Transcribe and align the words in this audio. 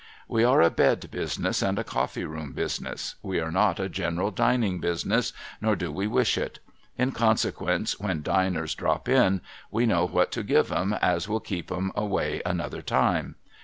We 0.27 0.43
are 0.43 0.63
a 0.63 0.71
bed 0.71 1.11
business, 1.11 1.61
and 1.61 1.77
a 1.77 1.83
coffee 1.83 2.25
room 2.25 2.53
business. 2.53 3.13
We 3.21 3.39
are 3.39 3.51
not 3.51 3.79
a 3.79 3.87
general 3.87 4.31
dining 4.31 4.79
business, 4.79 5.31
nor 5.61 5.75
do 5.75 5.91
we 5.91 6.07
wish 6.07 6.39
it. 6.39 6.57
In 6.97 7.11
consequence, 7.11 7.99
when 7.99 8.23
diners 8.23 8.73
drop 8.73 9.07
in, 9.07 9.41
we 9.69 9.85
know 9.85 10.05
what 10.07 10.31
to 10.31 10.41
give 10.41 10.71
'em 10.71 10.93
as 10.93 11.29
will 11.29 11.39
keep 11.39 11.71
'em 11.71 11.91
away 11.93 12.41
another 12.47 12.81
time. 12.81 13.35